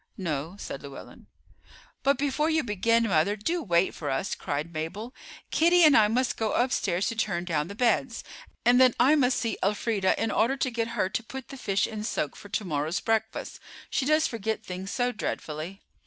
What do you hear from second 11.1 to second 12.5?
put the fish in soak for